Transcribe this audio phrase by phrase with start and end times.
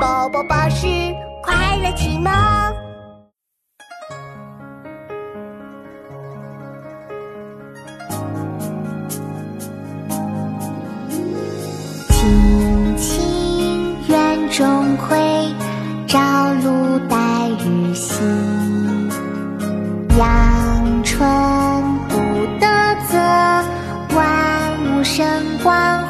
[0.00, 0.86] 宝宝巴士
[1.42, 2.32] 快乐启蒙。
[12.10, 15.54] 青青园中葵，
[16.06, 17.16] 朝露待
[17.60, 18.22] 日晞。
[20.18, 21.28] 阳春
[22.08, 22.16] 布
[22.58, 22.66] 德
[23.08, 23.18] 泽，
[24.16, 25.24] 万物生
[25.62, 26.08] 光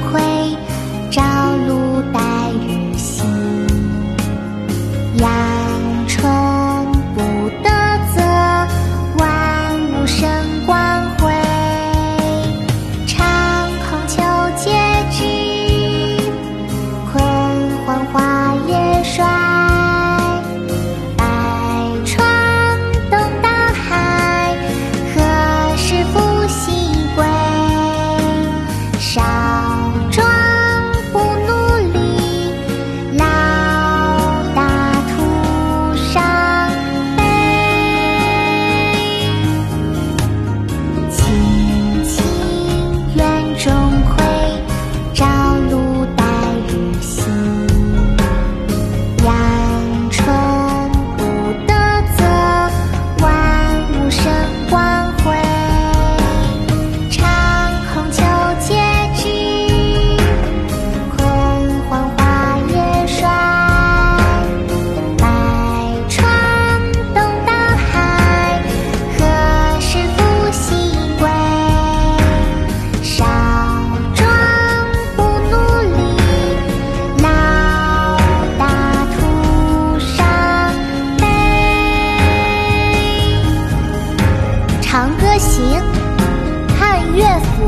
[0.00, 0.31] 会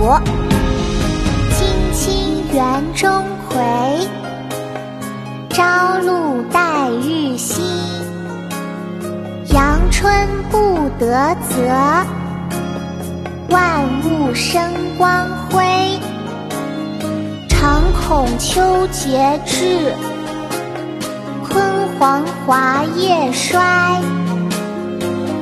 [0.04, 3.56] 青青园中葵，
[5.48, 7.62] 朝露待日晞。
[9.54, 11.56] 阳春布德泽，
[13.48, 15.64] 万物生光辉。
[17.48, 19.94] 常恐秋节至，
[21.48, 21.62] 焜
[21.98, 23.58] 黄华叶衰。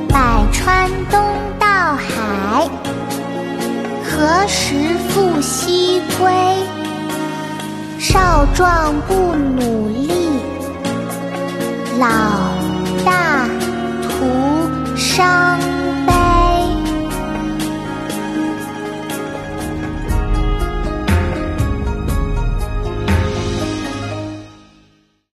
[0.07, 1.19] 百川东
[5.43, 6.31] 西归。
[7.99, 10.09] 少壮不努力，
[11.99, 12.07] 老
[13.05, 13.32] 大。